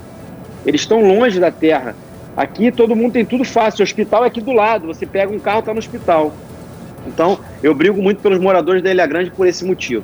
Eles 0.66 0.82
estão 0.82 1.02
longe 1.02 1.40
da 1.40 1.52
terra. 1.52 1.96
Aqui 2.36 2.72
todo 2.72 2.96
mundo 2.96 3.14
tem 3.14 3.26
tudo 3.26 3.44
fácil, 3.44 3.82
o 3.82 3.84
hospital 3.84 4.24
é 4.24 4.28
aqui 4.28 4.40
do 4.40 4.52
lado, 4.52 4.88
você 4.88 5.06
pega 5.06 5.34
um 5.34 5.40
carro, 5.40 5.60
está 5.60 5.74
no 5.74 5.80
hospital. 5.80 6.34
Então, 7.06 7.40
eu 7.64 7.74
brigo 7.74 8.02
muito 8.02 8.22
pelos 8.22 8.40
moradores 8.40 8.82
da 8.82 8.92
Ilha 8.92 9.06
Grande 9.06 9.32
por 9.32 9.48
esse 9.48 9.66
motivo. 9.66 10.04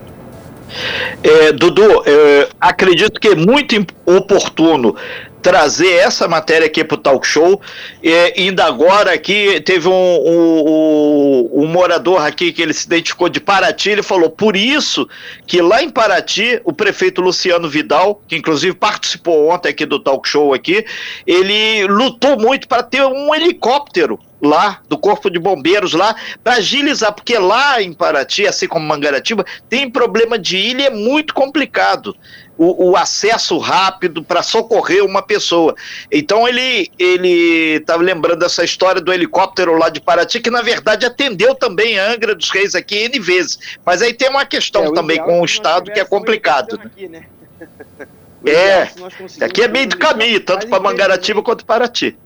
É, 1.23 1.51
Dudu, 1.51 2.03
é, 2.05 2.49
acredito 2.59 3.19
que 3.19 3.29
é 3.29 3.35
muito 3.35 3.75
oportuno 4.05 4.95
trazer 5.43 5.95
essa 5.95 6.25
matéria 6.25 6.65
aqui 6.65 6.83
para 6.83 6.95
o 6.95 6.97
talk 6.97 7.27
show. 7.27 7.61
E 8.01 8.11
ainda 8.37 8.63
agora 8.63 9.13
aqui 9.13 9.59
teve 9.61 9.87
um, 9.87 9.91
um, 9.91 10.63
um, 10.65 11.63
um, 11.63 11.67
morador 11.67 12.25
aqui 12.25 12.51
que 12.53 12.61
ele 12.61 12.73
se 12.73 12.85
identificou 12.85 13.27
de 13.27 13.41
Paraty, 13.41 13.89
ele 13.89 14.01
falou, 14.01 14.29
por 14.29 14.55
isso 14.55 15.07
que 15.45 15.61
lá 15.61 15.83
em 15.83 15.89
Paraty, 15.89 16.61
o 16.63 16.71
prefeito 16.71 17.21
Luciano 17.21 17.69
Vidal, 17.69 18.21
que 18.27 18.37
inclusive 18.37 18.73
participou 18.73 19.49
ontem 19.49 19.69
aqui 19.69 19.85
do 19.85 19.99
talk 19.99 20.27
show 20.27 20.53
aqui, 20.53 20.85
ele 21.27 21.85
lutou 21.87 22.39
muito 22.39 22.67
para 22.67 22.81
ter 22.81 23.03
um 23.03 23.35
helicóptero 23.35 24.17
lá, 24.43 24.81
do 24.87 24.97
Corpo 24.97 25.29
de 25.29 25.39
Bombeiros 25.39 25.93
lá, 25.93 26.15
para 26.43 26.55
agilizar, 26.55 27.13
porque 27.13 27.37
lá 27.37 27.81
em 27.81 27.93
Paraty, 27.93 28.45
assim 28.45 28.67
como 28.67 28.85
Mangaratiba, 28.85 29.45
tem 29.69 29.89
problema 29.89 30.37
de 30.37 30.57
ilha, 30.57 30.87
é 30.87 30.89
muito 30.89 31.33
complicado 31.33 32.15
o, 32.57 32.91
o 32.91 32.97
acesso 32.97 33.57
rápido 33.57 34.23
para 34.23 34.43
socorrer 34.43 35.03
uma 35.03 35.21
pessoa. 35.21 35.75
Então 36.11 36.47
ele 36.47 36.91
ele 36.99 37.77
estava 37.77 38.03
lembrando 38.03 38.39
dessa 38.39 38.63
história 38.63 39.01
do 39.01 39.13
helicóptero 39.13 39.77
lá 39.77 39.89
de 39.89 40.01
Paraty, 40.01 40.39
que 40.39 40.49
na 40.49 40.61
verdade 40.61 41.05
atendeu 41.05 41.55
também 41.55 41.99
a 41.99 42.11
Angra 42.11 42.35
dos 42.35 42.49
Reis 42.51 42.75
aqui 42.75 42.95
N 42.95 43.19
vezes. 43.19 43.77
Mas 43.85 44.01
aí 44.01 44.13
tem 44.13 44.29
uma 44.29 44.45
questão 44.45 44.85
é, 44.85 44.93
também 44.93 45.17
com 45.17 45.41
o 45.41 45.45
Estado 45.45 45.91
que 45.91 45.99
é 45.99 46.05
complicado. 46.05 46.79
Aqui, 46.83 47.07
né? 47.07 47.25
é, 48.45 48.89
aqui 49.43 49.63
é 49.63 49.67
meio 49.67 49.87
do 49.87 49.97
caminho, 49.97 50.39
tanto 50.39 50.67
para 50.67 50.79
Mangaratiba 50.79 51.41
quanto 51.41 51.65
Paraty. 51.65 52.17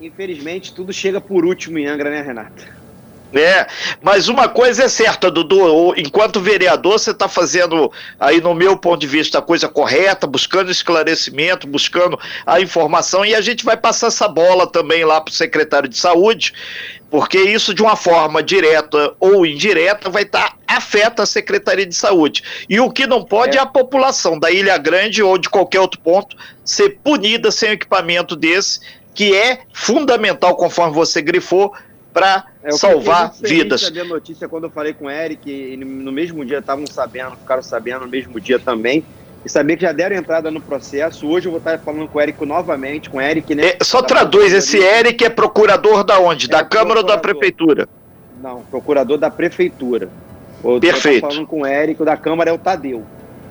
Infelizmente, 0.00 0.74
tudo 0.74 0.92
chega 0.92 1.20
por 1.20 1.44
último 1.44 1.78
em 1.78 1.86
Angra, 1.86 2.10
né, 2.10 2.20
Renata? 2.20 2.86
É, 3.34 3.66
mas 4.00 4.28
uma 4.28 4.48
coisa 4.48 4.84
é 4.84 4.88
certa, 4.88 5.30
Dudu, 5.30 5.94
enquanto 5.96 6.40
vereador 6.40 6.98
você 6.98 7.10
está 7.10 7.28
fazendo, 7.28 7.90
aí 8.20 8.40
no 8.40 8.54
meu 8.54 8.76
ponto 8.76 9.00
de 9.00 9.06
vista, 9.06 9.38
a 9.38 9.42
coisa 9.42 9.68
correta, 9.68 10.26
buscando 10.26 10.70
esclarecimento, 10.70 11.66
buscando 11.66 12.18
a 12.46 12.60
informação, 12.60 13.24
e 13.24 13.34
a 13.34 13.40
gente 13.40 13.64
vai 13.64 13.76
passar 13.76 14.08
essa 14.08 14.28
bola 14.28 14.66
também 14.66 15.04
lá 15.04 15.20
para 15.20 15.32
o 15.32 15.34
secretário 15.34 15.88
de 15.88 15.98
saúde, 15.98 16.52
porque 17.10 17.38
isso 17.38 17.74
de 17.74 17.82
uma 17.82 17.96
forma 17.96 18.42
direta 18.42 19.14
ou 19.18 19.44
indireta 19.44 20.08
vai 20.08 20.22
estar 20.22 20.50
tá, 20.50 20.56
afeta 20.66 21.22
a 21.22 21.26
Secretaria 21.26 21.86
de 21.86 21.94
Saúde. 21.94 22.42
E 22.68 22.80
o 22.80 22.90
que 22.90 23.06
não 23.06 23.24
pode 23.24 23.56
é. 23.56 23.60
é 23.60 23.62
a 23.62 23.66
população 23.66 24.38
da 24.38 24.50
Ilha 24.50 24.76
Grande 24.76 25.22
ou 25.22 25.38
de 25.38 25.48
qualquer 25.48 25.80
outro 25.80 26.00
ponto 26.00 26.36
ser 26.64 26.98
punida 27.04 27.50
sem 27.50 27.70
equipamento 27.70 28.34
desse, 28.34 28.80
que 29.16 29.34
é 29.34 29.60
fundamental, 29.72 30.54
conforme 30.54 30.94
você 30.94 31.22
grifou, 31.22 31.72
para 32.12 32.44
é, 32.62 32.70
salvar 32.72 33.32
vidas. 33.40 33.90
Eu 33.90 34.02
a 34.02 34.04
notícia 34.06 34.48
quando 34.48 34.64
eu 34.64 34.70
falei 34.70 34.92
com 34.92 35.06
o 35.06 35.10
Eric, 35.10 35.50
e 35.50 35.76
no 35.76 36.12
mesmo 36.12 36.44
dia 36.44 36.58
estavam 36.58 36.86
sabendo, 36.86 37.36
ficaram 37.36 37.62
sabendo 37.62 38.00
no 38.00 38.08
mesmo 38.08 38.38
dia 38.38 38.58
também, 38.58 39.02
e 39.44 39.48
saber 39.48 39.76
que 39.76 39.82
já 39.82 39.92
deram 39.92 40.16
entrada 40.16 40.50
no 40.50 40.60
processo. 40.60 41.26
Hoje 41.26 41.46
eu 41.46 41.52
vou 41.52 41.58
estar 41.58 41.78
falando 41.78 42.06
com 42.08 42.18
o 42.18 42.20
Eric 42.20 42.44
novamente, 42.44 43.08
com 43.08 43.16
o 43.16 43.20
Eric, 43.20 43.54
né? 43.54 43.74
É, 43.80 43.84
só 43.84 44.02
traduz, 44.02 44.52
esse 44.52 44.78
Eric 44.78 45.24
é 45.24 45.30
procurador 45.30 46.04
da 46.04 46.18
onde? 46.20 46.46
É 46.46 46.48
da 46.48 46.64
Câmara 46.64 47.00
ou 47.00 47.06
da 47.06 47.16
Prefeitura? 47.16 47.88
Não, 48.42 48.62
procurador 48.70 49.16
da 49.16 49.30
Prefeitura. 49.30 50.10
Eu 50.62 50.80
Perfeito. 50.80 51.20
Falando 51.20 51.46
com 51.46 51.62
o 51.62 51.66
Eric, 51.66 52.02
da 52.04 52.16
Câmara 52.16 52.50
é 52.50 52.52
o 52.52 52.58
Tadeu. 52.58 53.04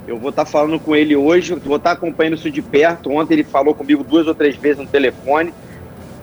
Eu 0.07 0.19
vou 0.19 0.29
estar 0.29 0.45
falando 0.45 0.79
com 0.79 0.95
ele 0.95 1.15
hoje, 1.15 1.55
vou 1.55 1.77
estar 1.77 1.91
acompanhando 1.91 2.35
isso 2.35 2.51
de 2.51 2.61
perto. 2.61 3.09
Ontem 3.09 3.35
ele 3.35 3.43
falou 3.43 3.73
comigo 3.73 4.03
duas 4.03 4.27
ou 4.27 4.35
três 4.35 4.55
vezes 4.55 4.77
no 4.77 4.85
telefone. 4.85 5.53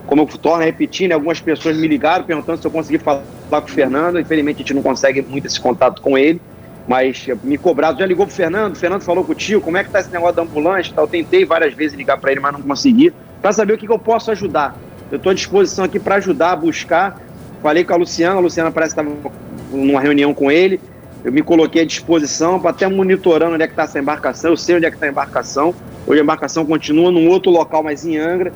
Como 0.07 0.23
eu 0.23 0.27
torno 0.27 0.63
a 0.63 0.65
repetir, 0.65 1.09
né, 1.09 1.15
algumas 1.15 1.41
pessoas 1.41 1.77
me 1.77 1.89
ligaram 1.89 2.25
perguntando 2.25 2.61
se 2.61 2.67
eu 2.67 2.71
consegui 2.71 2.99
falar 2.99 3.23
com 3.49 3.57
o 3.57 3.69
Fernando. 3.69 4.21
Infelizmente 4.21 4.57
a 4.57 4.59
gente 4.59 4.75
não 4.75 4.83
consegue 4.83 5.21
muito 5.23 5.47
esse 5.47 5.61
contato 5.61 6.01
com 6.01 6.17
ele. 6.17 6.41
Mas 6.87 7.27
me 7.45 7.57
cobraram, 7.57 7.97
já 7.97 8.07
ligou 8.07 8.27
pro 8.27 8.35
Fernando, 8.35 8.73
o 8.73 8.77
Fernando 8.77 9.03
falou 9.03 9.23
com 9.25 9.31
o 9.31 9.35
tio, 9.37 9.61
como 9.61 9.77
é 9.77 9.85
que 9.85 9.91
tá 9.91 10.01
esse 10.01 10.11
negócio 10.11 10.35
da 10.35 10.43
ambulância. 10.43 10.93
Eu 10.97 11.07
tentei 11.07 11.45
várias 11.45 11.75
vezes 11.75 11.97
ligar 11.97 12.19
para 12.19 12.33
ele, 12.33 12.41
mas 12.41 12.53
não 12.53 12.61
consegui, 12.61 13.13
para 13.41 13.53
saber 13.53 13.75
o 13.75 13.79
que, 13.79 13.87
que 13.87 13.93
eu 13.93 13.99
posso 13.99 14.33
ajudar. 14.33 14.77
Eu 15.11 15.17
estou 15.17 15.31
à 15.31 15.35
disposição 15.35 15.85
aqui 15.85 16.01
para 16.01 16.17
ajudar 16.17 16.57
buscar. 16.57 17.21
Falei 17.63 17.85
com 17.85 17.95
a 17.95 17.97
Luciana, 17.97 18.37
a 18.37 18.41
Luciana 18.41 18.73
parece 18.73 18.95
que 18.95 19.01
estava 19.01 19.33
numa 19.71 20.01
reunião 20.01 20.35
com 20.35 20.51
ele. 20.51 20.81
Eu 21.25 21.31
me 21.31 21.43
coloquei 21.43 21.83
à 21.83 21.85
disposição 21.85 22.59
para 22.59 22.71
até 22.71 22.89
monitorando 22.89 23.55
onde 23.55 23.63
é 23.63 23.67
que 23.67 23.73
está 23.73 23.85
essa 23.85 23.99
embarcação. 23.99 24.51
Eu 24.51 24.57
sei 24.57 24.77
onde 24.77 24.87
é 24.87 24.91
que 24.91 24.97
está 24.97 25.07
a 25.07 25.09
embarcação. 25.09 25.75
Hoje 26.07 26.21
a 26.21 26.23
embarcação 26.23 26.67
continua 26.67 27.13
num 27.13 27.29
outro 27.29 27.51
local, 27.51 27.83
mas 27.83 28.05
em 28.05 28.17
Angra. 28.19 28.53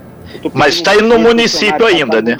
Mas 0.53 0.75
está 0.75 0.93
aí 0.93 1.03
no 1.03 1.19
município 1.19 1.87
ainda, 1.87 2.21
né? 2.21 2.37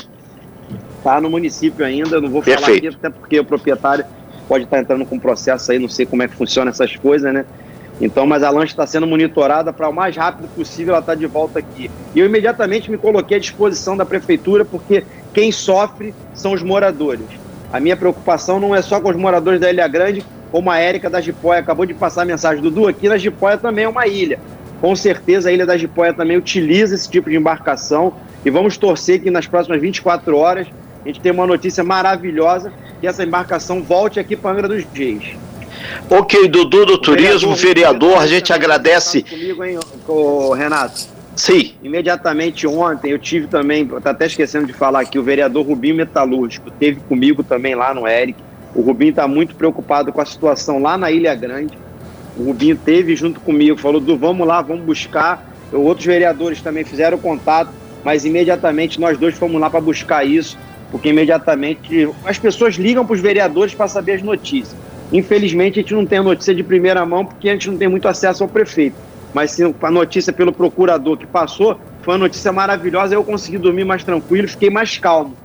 Está 0.99 1.21
no 1.21 1.31
município 1.31 1.85
ainda. 1.85 2.21
Não 2.21 2.29
vou 2.29 2.43
falar 2.43 2.57
Perfeito. 2.57 2.89
aqui, 2.89 2.97
até 2.97 3.11
porque 3.11 3.39
o 3.39 3.45
proprietário 3.45 4.05
pode 4.49 4.65
estar 4.65 4.77
tá 4.77 4.83
entrando 4.83 5.07
com 5.07 5.19
processo 5.19 5.71
aí. 5.71 5.79
Não 5.79 5.89
sei 5.89 6.05
como 6.05 6.25
é 6.25 6.29
que 6.29 6.35
funciona 6.35 6.71
essas 6.71 6.97
coisas, 6.97 7.33
né? 7.33 7.45
Então, 8.01 8.27
mas 8.27 8.43
a 8.43 8.51
lancha 8.51 8.73
está 8.73 8.87
sendo 8.87 9.07
monitorada 9.07 9.73
para 9.73 9.89
o 9.89 9.93
mais 9.93 10.17
rápido 10.17 10.49
possível 10.49 10.93
ela 10.93 11.01
estar 11.01 11.13
tá 11.13 11.19
de 11.19 11.27
volta 11.27 11.61
aqui. 11.61 11.89
E 12.15 12.19
eu 12.19 12.27
imediatamente 12.27 12.91
me 12.91 12.99
coloquei 12.99 13.37
à 13.37 13.41
disposição 13.41 13.97
da 13.97 14.05
prefeitura, 14.05 14.65
porque 14.65 15.05
quem 15.33 15.53
sofre 15.53 16.13
são 16.35 16.53
os 16.53 16.63
moradores. 16.63 17.46
A 17.73 17.81
minha 17.81 17.97
preocupação 17.97 18.61
não 18.61 18.75
é 18.75 18.83
só 18.83 19.01
com 19.01 19.11
os 19.11 19.17
moradores 19.17 19.61
da 19.61 19.71
Ilha 19.71 19.87
Grande, 19.89 20.25
como 20.51 20.71
a 20.71 20.79
Érica 20.79 21.11
da 21.11 21.21
Jipóia 21.21 21.61
acabou 21.61 21.85
de 21.85 21.95
passar 21.95 22.23
a 22.23 22.25
mensagem. 22.25 22.63
Dudu, 22.63 22.87
aqui 22.87 23.09
na 23.09 23.19
Jipóia 23.19 23.59
também 23.59 23.85
é 23.85 23.89
uma 23.89 24.07
ilha. 24.07 24.39
Com 24.81 24.95
certeza 24.95 25.49
a 25.49 25.53
Ilha 25.53 25.67
da 25.67 25.77
Jipóia 25.77 26.13
também 26.13 26.37
utiliza 26.37 26.95
esse 26.95 27.09
tipo 27.09 27.31
de 27.31 27.37
embarcação 27.37 28.15
e 28.45 28.51
vamos 28.51 28.77
torcer 28.77 29.21
que 29.21 29.31
nas 29.31 29.47
próximas 29.47 29.81
24 29.81 30.37
horas 30.37 30.67
a 31.05 31.09
gente 31.09 31.21
tenha 31.21 31.33
uma 31.33 31.47
notícia 31.47 31.83
maravilhosa 31.83 32.73
que 33.01 33.07
essa 33.07 33.25
embarcação 33.25 33.83
volte 33.83 34.21
aqui 34.21 34.37
para 34.37 34.53
Angra 34.53 34.69
dos 34.69 34.85
Reis. 34.95 35.37
Ok, 36.11 36.49
Dudu 36.49 36.87
do 36.87 36.99
Turismo, 36.99 37.55
vereador, 37.55 38.09
vereador 38.09 38.19
a 38.19 38.27
gente 38.27 38.53
agradece. 38.53 39.23
Comigo, 39.23 39.65
hein, 39.65 39.79
Renato? 40.57 41.16
Sim. 41.37 41.75
Imediatamente 41.83 42.67
ontem 42.67 43.11
eu 43.11 43.19
tive 43.19 43.47
também, 43.47 43.87
tá 43.87 44.11
até 44.11 44.25
esquecendo 44.25 44.67
de 44.67 44.73
falar 44.73 45.01
aqui, 45.01 45.19
o 45.19 45.23
vereador 45.23 45.67
Rubinho 45.67 45.95
Metalúrgico 45.95 46.71
teve 46.71 46.99
comigo 47.01 47.45
também 47.45 47.75
lá 47.75 47.93
no 47.93 48.09
Eric. 48.09 48.43
O 48.75 48.81
Rubinho 48.81 49.11
está 49.11 49.29
muito 49.29 49.55
preocupado 49.55 50.13
com 50.13 50.21
a 50.21 50.25
situação 50.25 50.81
lá 50.81 50.97
na 50.97 51.11
Ilha 51.11 51.35
Grande. 51.35 51.77
O 52.39 52.45
Rubinho 52.45 52.77
teve 52.77 53.15
junto 53.15 53.39
comigo, 53.41 53.79
falou: 53.79 54.01
do 54.01 54.17
vamos 54.17 54.47
lá, 54.47 54.63
vamos 54.63 54.85
buscar. 54.85 55.55
Outros 55.73 56.07
vereadores 56.07 56.63
também 56.63 56.85
fizeram 56.85 57.19
contato, 57.19 57.71
mas 58.03 58.25
imediatamente 58.25 58.99
nós 58.99 59.19
dois 59.19 59.35
fomos 59.35 59.61
lá 59.61 59.69
para 59.69 59.81
buscar 59.81 60.25
isso, 60.25 60.57
porque 60.91 61.11
imediatamente 61.11 62.09
as 62.25 62.39
pessoas 62.39 62.77
ligam 62.77 63.05
para 63.05 63.15
os 63.15 63.21
vereadores 63.21 63.75
para 63.75 63.89
saber 63.89 64.13
as 64.13 64.23
notícias. 64.23 64.77
Infelizmente 65.13 65.79
a 65.79 65.83
gente 65.83 65.95
não 65.95 66.07
tem 66.07 66.19
a 66.19 66.23
notícia 66.23 66.55
de 66.55 66.63
primeira 66.63 67.05
mão 67.05 67.25
porque 67.25 67.49
a 67.49 67.53
gente 67.53 67.71
não 67.71 67.77
tem 67.77 67.89
muito 67.89 68.09
acesso 68.09 68.43
ao 68.43 68.49
prefeito 68.49 68.97
mas 69.37 69.51
sim, 69.51 69.75
a 69.83 69.91
notícia 69.91 70.33
pelo 70.33 70.51
procurador 70.51 71.15
que 71.19 71.27
passou 71.27 71.79
foi 72.01 72.15
uma 72.15 72.21
notícia 72.21 72.51
maravilhosa. 72.51 73.15
Eu 73.15 73.23
consegui 73.23 73.59
dormir 73.59 73.85
mais 73.85 74.03
tranquilo, 74.03 74.49
fiquei 74.49 74.71
mais 74.71 74.97
calmo, 74.97 75.37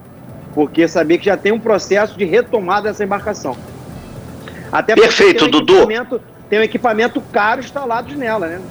porque 0.54 0.88
sabia 0.88 1.18
que 1.18 1.26
já 1.26 1.36
tem 1.36 1.52
um 1.52 1.60
processo 1.60 2.18
de 2.18 2.24
retomada 2.24 2.88
dessa 2.88 3.04
embarcação. 3.04 3.54
Até 4.72 4.96
Perfeito, 4.96 5.40
tem 5.40 5.48
um 5.50 5.52
Dudu. 5.52 6.22
Tem 6.50 6.60
um 6.60 6.64
equipamento 6.64 7.20
caro 7.34 7.60
instalado 7.60 8.16
nela, 8.16 8.48
né? 8.48 8.62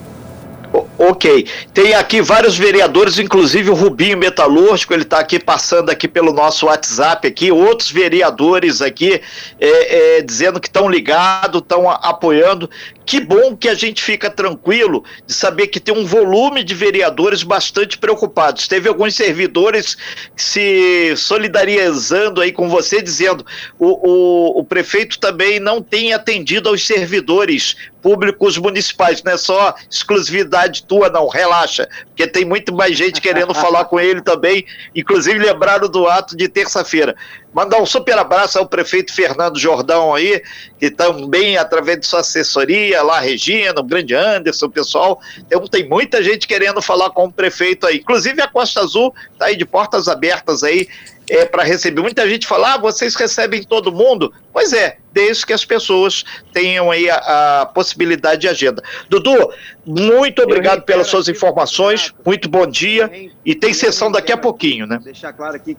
Ok. 0.96 1.46
Tem 1.74 1.94
aqui 1.94 2.22
vários 2.22 2.56
vereadores, 2.56 3.18
inclusive 3.18 3.70
o 3.70 3.74
Rubinho 3.74 4.16
Metalúrgico, 4.16 4.92
ele 4.92 5.02
está 5.02 5.18
aqui 5.18 5.38
passando 5.38 5.90
aqui 5.90 6.06
pelo 6.06 6.32
nosso 6.32 6.66
WhatsApp 6.66 7.26
aqui, 7.26 7.50
outros 7.50 7.90
vereadores 7.90 8.80
aqui 8.80 9.20
é, 9.58 10.18
é, 10.18 10.22
dizendo 10.22 10.60
que 10.60 10.68
estão 10.68 10.88
ligados, 10.88 11.60
estão 11.60 11.90
apoiando. 11.90 12.70
Que 13.10 13.18
bom 13.18 13.56
que 13.56 13.68
a 13.68 13.74
gente 13.74 14.04
fica 14.04 14.30
tranquilo 14.30 15.02
de 15.26 15.34
saber 15.34 15.66
que 15.66 15.80
tem 15.80 15.92
um 15.92 16.06
volume 16.06 16.62
de 16.62 16.76
vereadores 16.76 17.42
bastante 17.42 17.98
preocupados. 17.98 18.68
Teve 18.68 18.88
alguns 18.88 19.16
servidores 19.16 19.98
se 20.36 21.16
solidarizando 21.16 22.40
aí 22.40 22.52
com 22.52 22.68
você, 22.68 23.02
dizendo 23.02 23.44
o, 23.80 23.88
o, 24.08 24.60
o 24.60 24.64
prefeito 24.64 25.18
também 25.18 25.58
não 25.58 25.82
tem 25.82 26.12
atendido 26.14 26.68
aos 26.68 26.86
servidores 26.86 27.74
públicos 28.00 28.56
municipais, 28.58 29.22
não 29.22 29.32
é 29.32 29.36
só 29.36 29.74
exclusividade 29.90 30.84
tua, 30.84 31.08
não, 31.08 31.28
relaxa, 31.28 31.88
porque 32.06 32.26
tem 32.26 32.44
muito 32.44 32.74
mais 32.74 32.96
gente 32.96 33.20
querendo 33.20 33.54
falar 33.54 33.84
com 33.84 34.00
ele 34.00 34.20
também, 34.20 34.64
inclusive 34.94 35.38
lembraram 35.38 35.88
do 35.88 36.06
ato 36.06 36.36
de 36.36 36.48
terça-feira. 36.48 37.14
Mandar 37.52 37.80
um 37.80 37.86
super 37.86 38.16
abraço 38.16 38.58
ao 38.58 38.66
prefeito 38.66 39.12
Fernando 39.12 39.58
Jordão 39.58 40.14
aí, 40.14 40.42
que 40.78 40.90
também, 40.90 41.56
através 41.56 42.00
de 42.00 42.06
sua 42.06 42.20
assessoria, 42.20 42.99
lá, 43.02 43.20
Regina, 43.20 43.80
o 43.80 43.84
grande 43.84 44.14
Anderson, 44.14 44.66
o 44.66 44.70
pessoal, 44.70 45.20
tem, 45.48 45.60
tem 45.68 45.88
muita 45.88 46.22
gente 46.22 46.46
querendo 46.46 46.80
falar 46.82 47.10
com 47.10 47.26
o 47.26 47.32
prefeito 47.32 47.86
aí. 47.86 47.98
Inclusive 47.98 48.40
a 48.40 48.48
Costa 48.48 48.80
Azul 48.80 49.14
está 49.32 49.46
aí 49.46 49.56
de 49.56 49.64
portas 49.64 50.08
abertas 50.08 50.62
aí 50.62 50.88
é, 51.28 51.44
para 51.44 51.62
receber. 51.62 52.00
Muita 52.02 52.28
gente 52.28 52.46
fala, 52.46 52.74
ah, 52.74 52.78
vocês 52.78 53.14
recebem 53.14 53.62
todo 53.62 53.92
mundo. 53.92 54.32
Pois 54.52 54.72
é, 54.72 54.98
desde 55.12 55.46
que 55.46 55.52
as 55.52 55.64
pessoas 55.64 56.24
tenham 56.52 56.90
aí 56.90 57.08
a, 57.08 57.60
a 57.62 57.66
possibilidade 57.66 58.42
de 58.42 58.48
agenda. 58.48 58.82
Dudu, 59.08 59.52
muito 59.86 60.42
obrigado 60.42 60.82
pelas 60.82 61.06
suas 61.06 61.28
informações, 61.28 62.12
muito 62.24 62.48
bom 62.48 62.66
dia, 62.66 63.10
e 63.44 63.54
tem 63.54 63.72
sessão 63.72 64.10
daqui 64.10 64.32
a 64.32 64.36
pouquinho, 64.36 64.86
né? 64.86 64.98
Deixar 65.02 65.32
claro 65.32 65.56
aqui 65.56 65.76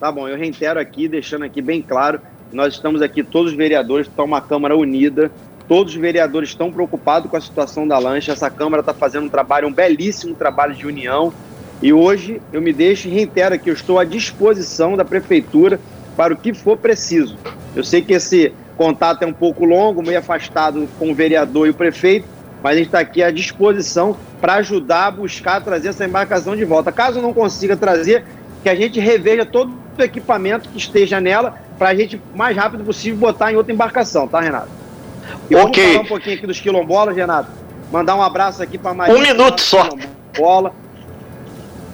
Tá 0.00 0.10
bom, 0.10 0.26
eu 0.26 0.38
reitero 0.38 0.80
aqui, 0.80 1.06
deixando 1.06 1.44
aqui 1.44 1.60
bem 1.60 1.82
claro, 1.82 2.22
nós 2.50 2.72
estamos 2.72 3.02
aqui, 3.02 3.22
todos 3.22 3.52
os 3.52 3.56
vereadores, 3.56 4.06
estão 4.06 4.24
uma 4.24 4.40
Câmara 4.40 4.74
unida, 4.74 5.30
todos 5.70 5.94
os 5.94 6.00
vereadores 6.00 6.48
estão 6.48 6.72
preocupados 6.72 7.30
com 7.30 7.36
a 7.36 7.40
situação 7.40 7.86
da 7.86 7.96
lancha, 7.96 8.32
essa 8.32 8.50
Câmara 8.50 8.80
está 8.80 8.92
fazendo 8.92 9.26
um 9.26 9.28
trabalho, 9.28 9.68
um 9.68 9.72
belíssimo 9.72 10.34
trabalho 10.34 10.74
de 10.74 10.84
união, 10.84 11.32
e 11.80 11.92
hoje 11.92 12.42
eu 12.52 12.60
me 12.60 12.72
deixo 12.72 13.06
e 13.06 13.12
reitero 13.12 13.54
aqui, 13.54 13.70
eu 13.70 13.74
estou 13.74 13.96
à 13.96 14.04
disposição 14.04 14.96
da 14.96 15.04
Prefeitura 15.04 15.78
para 16.16 16.34
o 16.34 16.36
que 16.36 16.52
for 16.52 16.76
preciso. 16.76 17.38
Eu 17.76 17.84
sei 17.84 18.02
que 18.02 18.12
esse 18.12 18.52
contato 18.76 19.22
é 19.22 19.26
um 19.26 19.32
pouco 19.32 19.64
longo, 19.64 20.02
meio 20.02 20.18
afastado 20.18 20.88
com 20.98 21.12
o 21.12 21.14
vereador 21.14 21.68
e 21.68 21.70
o 21.70 21.74
prefeito, 21.74 22.26
mas 22.60 22.72
a 22.72 22.76
gente 22.76 22.86
está 22.86 22.98
aqui 22.98 23.22
à 23.22 23.30
disposição 23.30 24.16
para 24.40 24.54
ajudar 24.54 25.06
a 25.06 25.10
buscar 25.12 25.62
trazer 25.62 25.90
essa 25.90 26.04
embarcação 26.04 26.56
de 26.56 26.64
volta. 26.64 26.90
Caso 26.90 27.22
não 27.22 27.32
consiga 27.32 27.76
trazer, 27.76 28.24
que 28.64 28.68
a 28.68 28.74
gente 28.74 28.98
reveja 28.98 29.46
todo 29.46 29.72
o 29.96 30.02
equipamento 30.02 30.68
que 30.68 30.78
esteja 30.78 31.20
nela 31.20 31.60
para 31.78 31.90
a 31.90 31.94
gente, 31.94 32.20
mais 32.34 32.56
rápido 32.56 32.82
possível, 32.82 33.20
botar 33.20 33.52
em 33.52 33.56
outra 33.56 33.72
embarcação, 33.72 34.26
tá, 34.26 34.40
Renato? 34.40 34.79
E 35.48 35.56
ok. 35.56 35.82
Vamos 35.82 35.92
falar 35.92 36.04
um 36.04 36.08
pouquinho 36.08 36.36
aqui 36.36 36.46
dos 36.46 36.60
quilombolas, 36.60 37.16
Renato. 37.16 37.50
Mandar 37.90 38.16
um 38.16 38.22
abraço 38.22 38.62
aqui 38.62 38.78
para 38.78 38.94
Maria. 38.94 39.14
Um 39.14 39.20
minuto 39.20 39.60
só. 39.60 39.88
Bola. 40.36 40.72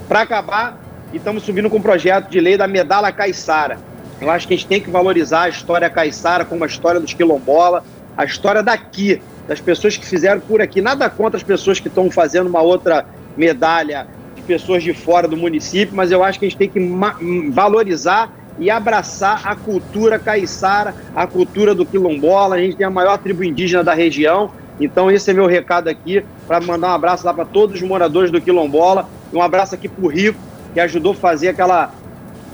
Para 0.09 0.21
acabar, 0.21 0.81
estamos 1.13 1.43
subindo 1.43 1.69
com 1.71 1.79
um 1.79 1.83
projeto 1.83 2.29
de 2.29 2.39
lei 2.41 2.57
da 2.57 2.69
medalha 2.69 3.11
caiçara. 3.11 3.79
Eu 4.21 4.31
acho 4.31 4.47
que 4.47 4.55
a 4.55 4.57
gente 4.57 4.67
tem 4.67 4.81
que 4.81 4.91
valorizar 4.91 5.43
a 5.43 5.49
história 5.49 5.89
caiçara 5.91 6.45
como 6.45 6.65
a 6.65 6.67
história 6.67 7.01
dos 7.01 7.13
quilombola, 7.13 7.85
a 8.17 8.25
história 8.25 8.63
daqui, 8.63 9.21
das 9.47 9.61
pessoas 9.61 9.97
que 9.97 10.07
fizeram 10.07 10.41
por 10.41 10.61
aqui. 10.61 10.81
Nada 10.81 11.09
contra 11.11 11.37
as 11.37 11.43
pessoas 11.43 11.81
que 11.81 11.89
estão 11.89 12.11
fazendo 12.11 12.47
uma 12.47 12.63
outra 12.63 13.07
medalha 13.37 14.07
pessoas 14.47 14.83
de 14.83 14.95
fora 14.95 15.27
do 15.27 15.37
município, 15.37 15.95
mas 15.95 16.11
eu 16.11 16.23
acho 16.23 16.39
que 16.39 16.47
a 16.47 16.49
gente 16.49 16.59
tem 16.59 16.69
que 16.69 16.81
valorizar 17.51 18.33
e 18.59 18.71
abraçar 18.71 19.43
a 19.45 19.55
cultura 19.55 20.19
caiçara, 20.19 20.95
a 21.15 21.27
cultura 21.27 21.75
do 21.75 21.85
quilombola. 21.85 22.57
A 22.57 22.59
gente 22.59 22.77
tem 22.77 22.87
a 22.87 22.91
maior 22.91 23.19
tribo 23.19 23.45
indígena 23.45 23.85
da 23.85 23.95
região. 23.95 24.51
Então, 24.81 25.11
esse 25.11 25.31
é 25.31 25.35
meu 25.35 25.47
recado 25.47 25.89
aqui 25.89 26.25
para 26.47 26.61
mandar 26.61 26.89
um 26.89 26.95
abraço 26.95 27.25
lá 27.25 27.33
para 27.33 27.45
todos 27.45 27.77
os 27.81 27.83
moradores 27.87 28.31
do 28.31 28.41
quilombola. 28.41 29.09
E 29.33 29.37
um 29.37 29.43
abraço 29.43 29.75
aqui 29.75 29.89
para 29.89 30.05
o 30.05 30.09
Rico, 30.09 30.39
que 30.73 30.81
ajudou 30.81 31.13
a 31.13 31.17
fazer 31.17 31.49
aquela 31.49 31.93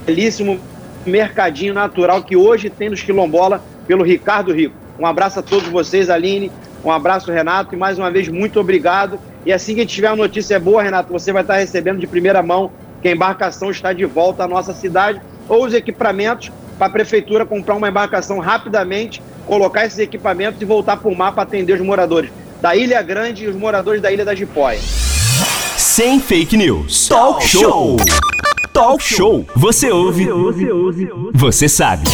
belíssimo 0.07 0.59
mercadinho 1.05 1.75
natural 1.75 2.23
que 2.23 2.37
hoje 2.37 2.71
tem 2.71 2.89
nos 2.89 3.03
quilombola 3.03 3.63
pelo 3.87 4.05
Ricardo 4.05 4.53
Rico. 4.53 4.75
Um 4.99 5.07
abraço 5.07 5.41
a 5.41 5.43
todos 5.43 5.69
vocês, 5.69 6.11
Aline. 6.11 6.51
Um 6.85 6.91
abraço, 6.91 7.31
Renato. 7.33 7.75
E 7.75 7.79
mais 7.79 7.99
uma 7.99 8.11
vez, 8.11 8.29
muito 8.29 8.61
obrigado. 8.61 9.19
E 9.45 9.53
assim 9.53 9.75
que 9.75 9.85
tiver 9.85 10.09
uma 10.11 10.17
notícia 10.17 10.59
boa, 10.61 10.83
Renato, 10.83 11.13
você 11.13 11.33
vai 11.33 11.43
estar 11.43 11.57
recebendo 11.57 11.99
de 11.99 12.07
primeira 12.07 12.43
mão 12.43 12.71
que 13.01 13.09
a 13.09 13.13
embarcação 13.13 13.71
está 13.71 13.93
de 13.93 14.05
volta 14.05 14.45
à 14.45 14.49
nossa 14.49 14.73
cidade. 14.73 15.21
Ou 15.49 15.65
os 15.67 15.75
equipamentos 15.75 16.51
para 16.79 16.87
a 16.87 16.91
prefeitura 16.91 17.45
comprar 17.45 17.75
uma 17.75 17.89
embarcação 17.89 18.39
rapidamente, 18.39 19.23
colocar 19.47 19.87
esses 19.87 19.99
equipamentos 19.99 20.61
e 20.61 20.65
voltar 20.65 20.97
para 20.97 21.11
o 21.11 21.17
mar 21.17 21.33
para 21.33 21.43
atender 21.43 21.75
os 21.75 21.81
moradores 21.81 22.31
da 22.61 22.77
Ilha 22.77 23.03
Grande 23.03 23.45
e 23.45 23.49
os 23.49 23.57
moradores 23.57 24.01
da 24.01 24.11
Ilha 24.11 24.25
da 24.25 24.35
Jipóia. 24.35 24.81
Sem 25.77 26.21
fake 26.21 26.57
news. 26.57 27.09
Talk 27.09 27.45
show. 27.47 27.97
Talk 28.73 29.03
show. 29.03 29.45
Você 29.55 29.91
ouve. 29.91 30.27
Você 31.35 31.69
sabe. 31.69 32.05